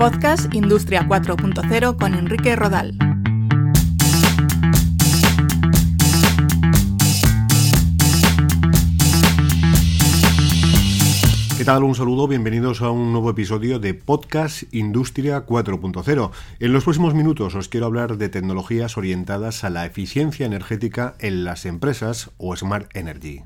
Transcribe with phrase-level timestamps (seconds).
[0.00, 2.96] Podcast Industria 4.0 con Enrique Rodal.
[11.58, 11.84] ¿Qué tal?
[11.84, 16.30] Un saludo, bienvenidos a un nuevo episodio de Podcast Industria 4.0.
[16.60, 21.44] En los próximos minutos os quiero hablar de tecnologías orientadas a la eficiencia energética en
[21.44, 23.42] las empresas o Smart Energy.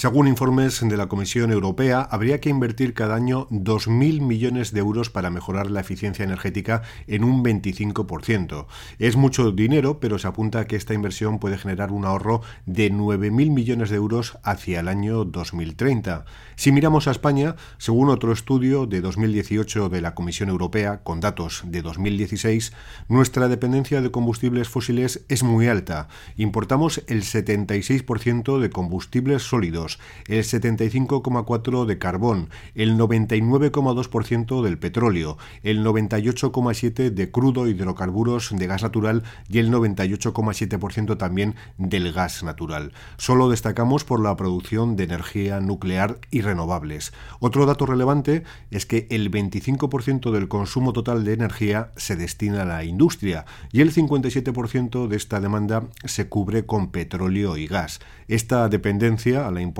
[0.00, 5.10] Según informes de la Comisión Europea, habría que invertir cada año 2.000 millones de euros
[5.10, 8.64] para mejorar la eficiencia energética en un 25%.
[8.98, 12.90] Es mucho dinero, pero se apunta a que esta inversión puede generar un ahorro de
[12.90, 16.24] 9.000 millones de euros hacia el año 2030.
[16.56, 21.60] Si miramos a España, según otro estudio de 2018 de la Comisión Europea, con datos
[21.66, 22.72] de 2016,
[23.08, 26.08] nuestra dependencia de combustibles fósiles es muy alta.
[26.38, 29.89] Importamos el 76% de combustibles sólidos
[30.26, 38.82] el 75,4% de carbón, el 99,2% del petróleo, el 98,7% de crudo, hidrocarburos, de gas
[38.82, 42.92] natural y el 98,7% también del gas natural.
[43.16, 47.12] Solo destacamos por la producción de energía nuclear y renovables.
[47.40, 52.66] Otro dato relevante es que el 25% del consumo total de energía se destina a
[52.66, 58.00] la industria y el 57% de esta demanda se cubre con petróleo y gas.
[58.28, 59.79] Esta dependencia a la importación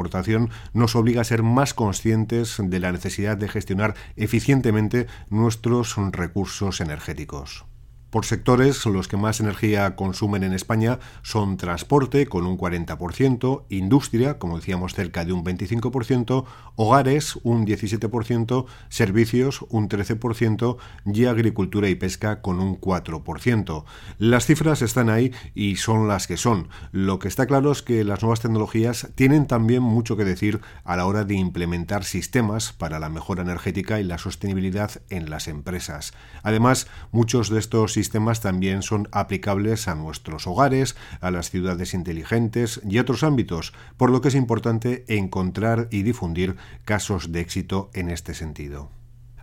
[0.72, 7.69] nos obliga a ser más conscientes de la necesidad de gestionar eficientemente nuestros recursos energéticos.
[8.10, 14.38] Por sectores, los que más energía consumen en España son transporte, con un 40%, industria,
[14.38, 16.44] como decíamos, cerca de un 25%,
[16.74, 23.84] hogares, un 17%, servicios, un 13%, y agricultura y pesca, con un 4%.
[24.18, 26.68] Las cifras están ahí y son las que son.
[26.90, 30.96] Lo que está claro es que las nuevas tecnologías tienen también mucho que decir a
[30.96, 36.12] la hora de implementar sistemas para la mejora energética y la sostenibilidad en las empresas.
[36.42, 42.80] Además, muchos de estos sistemas también son aplicables a nuestros hogares, a las ciudades inteligentes
[42.88, 46.56] y otros ámbitos, por lo que es importante encontrar y difundir
[46.86, 48.99] casos de éxito en este sentido.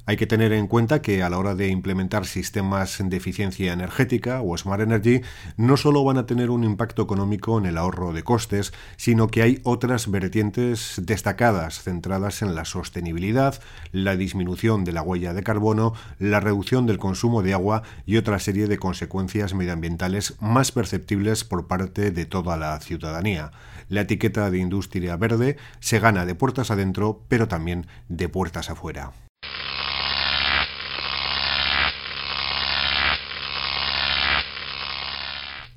[0.09, 4.41] Hay que tener en cuenta que a la hora de implementar sistemas de eficiencia energética
[4.41, 5.19] o Smart Energy
[5.57, 9.41] no solo van a tener un impacto económico en el ahorro de costes, sino que
[9.41, 15.91] hay otras vertientes destacadas centradas en la sostenibilidad, la disminución de la huella de carbono,
[16.19, 21.67] la reducción del consumo de agua y otra serie de consecuencias medioambientales más perceptibles por
[21.67, 23.51] parte de toda la ciudadanía.
[23.89, 29.11] La etiqueta de industria verde se gana de puertas adentro, pero también de puertas afuera.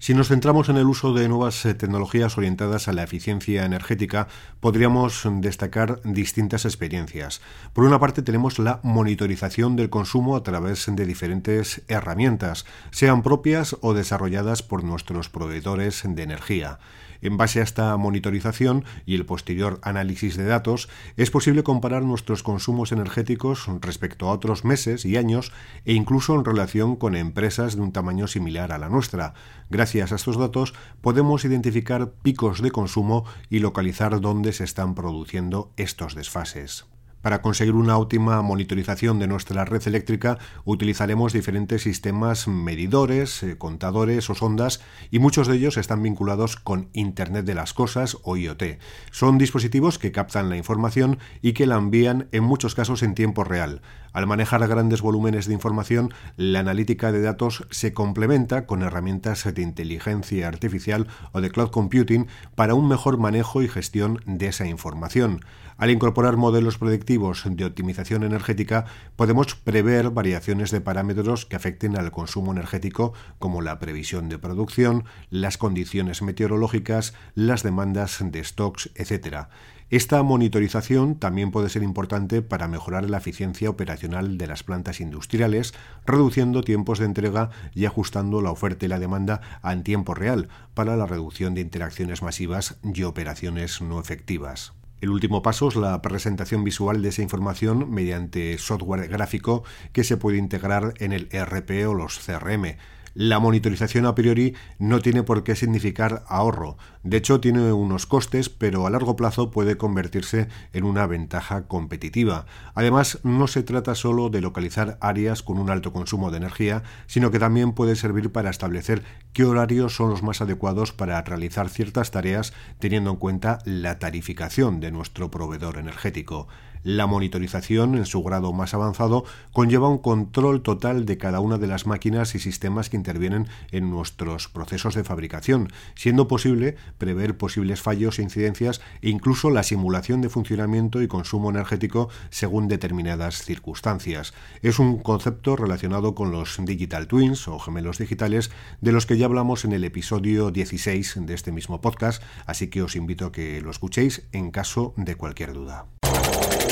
[0.02, 4.28] Si nos centramos en el uso de nuevas eh, tecnologías orientadas a la eficiencia energética,
[4.58, 7.42] podríamos destacar distintas experiencias.
[7.74, 13.76] Por una parte tenemos la monitorización del consumo a través de diferentes herramientas, sean propias
[13.82, 16.78] o desarrolladas por nuestros proveedores de energía.
[17.22, 22.42] En base a esta monitorización y el posterior análisis de datos, es posible comparar nuestros
[22.42, 25.53] consumos energéticos respecto a otros meses y años
[25.84, 29.34] e incluso en relación con empresas de un tamaño similar a la nuestra.
[29.69, 35.72] Gracias a estos datos podemos identificar picos de consumo y localizar dónde se están produciendo
[35.76, 36.86] estos desfases.
[37.22, 44.31] Para conseguir una óptima monitorización de nuestra red eléctrica utilizaremos diferentes sistemas medidores, eh, contadores
[44.31, 48.78] o sondas y muchos de ellos están vinculados con Internet de las Cosas o IoT.
[49.10, 53.44] Son dispositivos que captan la información y que la envían en muchos casos en tiempo
[53.44, 53.82] real.
[54.12, 59.62] Al manejar grandes volúmenes de información, la analítica de datos se complementa con herramientas de
[59.62, 65.42] inteligencia artificial o de cloud computing para un mejor manejo y gestión de esa información.
[65.76, 68.84] Al incorporar modelos predictivos de optimización energética,
[69.16, 75.04] podemos prever variaciones de parámetros que afecten al consumo energético, como la previsión de producción,
[75.28, 79.48] las condiciones meteorológicas, las demandas de stocks, etc.
[79.91, 85.74] Esta monitorización también puede ser importante para mejorar la eficiencia operacional de las plantas industriales,
[86.06, 90.97] reduciendo tiempos de entrega y ajustando la oferta y la demanda en tiempo real para
[90.97, 94.79] la reducción de interacciones masivas y operaciones no efectivas.
[95.00, 100.18] El último paso es la presentación visual de esa información mediante software gráfico que se
[100.18, 102.76] puede integrar en el ERP o los CRM.
[103.15, 106.77] La monitorización a priori no tiene por qué significar ahorro.
[107.03, 112.47] De hecho, tiene unos costes, pero a largo plazo puede convertirse en una ventaja competitiva.
[112.74, 117.33] Además, no se trata solo de localizar áreas con un alto consumo de energía, sino
[117.33, 119.03] que también puede servir para establecer
[119.33, 124.78] qué horarios son los más adecuados para realizar ciertas tareas teniendo en cuenta la tarificación
[124.78, 126.47] de nuestro proveedor energético.
[126.82, 131.66] La monitorización, en su grado más avanzado, conlleva un control total de cada una de
[131.66, 137.82] las máquinas y sistemas que intervienen en nuestros procesos de fabricación, siendo posible prever posibles
[137.82, 144.32] fallos e incidencias e incluso la simulación de funcionamiento y consumo energético según determinadas circunstancias.
[144.62, 148.50] Es un concepto relacionado con los digital twins o gemelos digitales
[148.80, 152.82] de los que ya hablamos en el episodio 16 de este mismo podcast, así que
[152.82, 155.86] os invito a que lo escuchéis en caso de cualquier duda.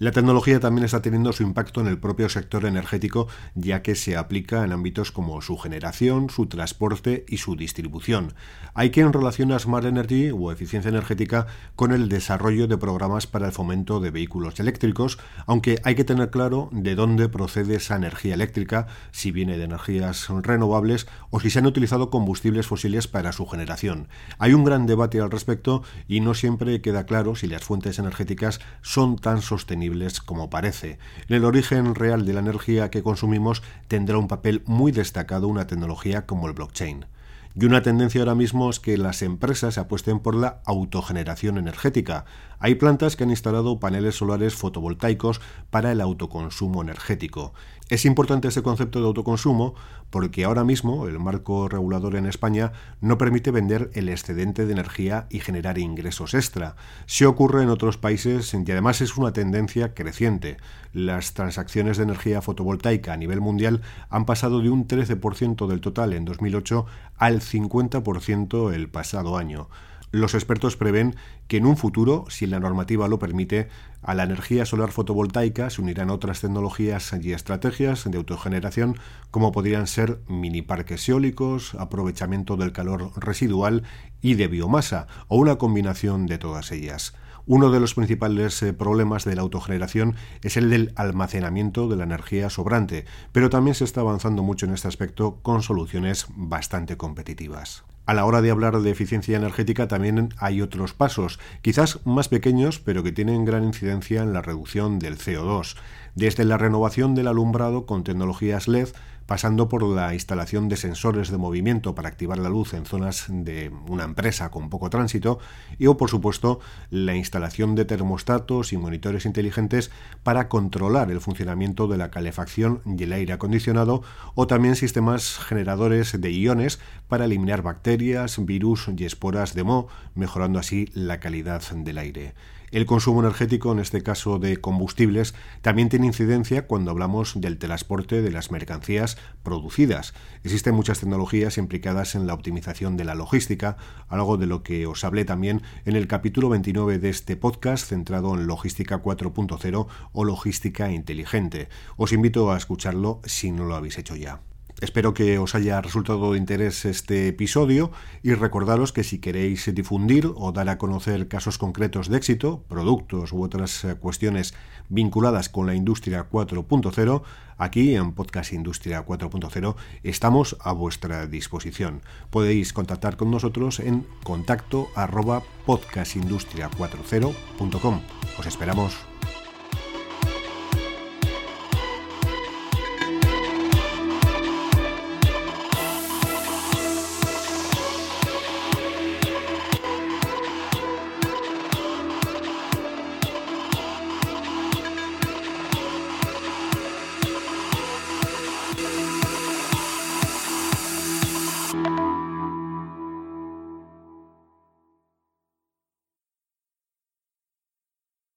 [0.00, 4.16] La tecnología también está teniendo su impacto en el propio sector energético, ya que se
[4.16, 8.32] aplica en ámbitos como su generación, su transporte y su distribución.
[8.72, 13.52] Hay quien relaciona Smart Energy o eficiencia energética con el desarrollo de programas para el
[13.52, 18.86] fomento de vehículos eléctricos, aunque hay que tener claro de dónde procede esa energía eléctrica,
[19.10, 24.08] si viene de energías renovables o si se han utilizado combustibles fósiles para su generación.
[24.38, 28.60] Hay un gran debate al respecto y no siempre queda claro si las fuentes energéticas
[28.80, 29.89] son tan sostenibles
[30.24, 30.98] como parece.
[31.28, 35.66] En el origen real de la energía que consumimos tendrá un papel muy destacado una
[35.66, 37.06] tecnología como el blockchain.
[37.54, 42.24] Y una tendencia ahora mismo es que las empresas apuesten por la autogeneración energética.
[42.60, 45.40] Hay plantas que han instalado paneles solares fotovoltaicos
[45.70, 47.52] para el autoconsumo energético.
[47.90, 49.74] Es importante ese concepto de autoconsumo
[50.10, 52.70] porque ahora mismo el marco regulador en España
[53.00, 56.76] no permite vender el excedente de energía y generar ingresos extra.
[57.06, 60.58] Se ocurre en otros países y además es una tendencia creciente.
[60.92, 66.12] Las transacciones de energía fotovoltaica a nivel mundial han pasado de un 13% del total
[66.12, 69.68] en 2008 al 50% el pasado año.
[70.12, 71.14] Los expertos prevén
[71.46, 73.68] que en un futuro, si la normativa lo permite,
[74.02, 78.98] a la energía solar fotovoltaica se unirán otras tecnologías y estrategias de autogeneración
[79.30, 83.84] como podrían ser mini parques eólicos, aprovechamiento del calor residual
[84.20, 87.14] y de biomasa, o una combinación de todas ellas.
[87.46, 92.04] Uno de los principales eh, problemas de la autogeneración es el del almacenamiento de la
[92.04, 97.84] energía sobrante, pero también se está avanzando mucho en este aspecto con soluciones bastante competitivas.
[98.06, 102.80] A la hora de hablar de eficiencia energética también hay otros pasos, quizás más pequeños,
[102.80, 105.76] pero que tienen gran incidencia en la reducción del CO2,
[106.14, 108.88] desde la renovación del alumbrado con tecnologías LED
[109.30, 113.70] pasando por la instalación de sensores de movimiento para activar la luz en zonas de
[113.86, 115.38] una empresa con poco tránsito
[115.86, 116.58] o por supuesto
[116.90, 119.92] la instalación de termostatos y monitores inteligentes
[120.24, 124.02] para controlar el funcionamiento de la calefacción y el aire acondicionado
[124.34, 129.86] o también sistemas generadores de iones para eliminar bacterias, virus y esporas de moho,
[130.16, 132.34] mejorando así la calidad del aire.
[132.70, 138.22] El consumo energético, en este caso de combustibles, también tiene incidencia cuando hablamos del transporte
[138.22, 140.14] de las mercancías producidas.
[140.44, 143.76] Existen muchas tecnologías implicadas en la optimización de la logística,
[144.06, 148.34] algo de lo que os hablé también en el capítulo 29 de este podcast centrado
[148.34, 151.68] en logística 4.0 o logística inteligente.
[151.96, 154.42] Os invito a escucharlo si no lo habéis hecho ya.
[154.80, 157.90] Espero que os haya resultado de interés este episodio
[158.22, 163.32] y recordaros que si queréis difundir o dar a conocer casos concretos de éxito, productos
[163.32, 164.54] u otras cuestiones
[164.88, 167.22] vinculadas con la industria 4.0,
[167.58, 172.00] aquí en Podcast Industria 4.0 estamos a vuestra disposición.
[172.30, 178.00] Podéis contactar con nosotros en contacto arroba podcastindustria40.com.
[178.38, 179.09] Os esperamos.